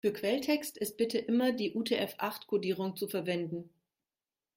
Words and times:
Für 0.03 0.11
Quelltext 0.13 0.77
ist 0.79 0.97
bitte 0.97 1.19
immer 1.19 1.51
die 1.51 1.75
UTF-acht-Kodierung 1.75 2.95
zu 2.95 3.07
verwenden. 3.07 3.69